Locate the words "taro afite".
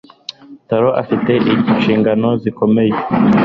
0.67-1.31